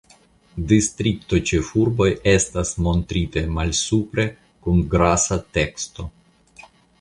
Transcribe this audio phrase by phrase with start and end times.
[0.69, 4.27] Distriktoĉefurboj estas montritaj malsupre
[4.65, 6.09] kun grasa teksto.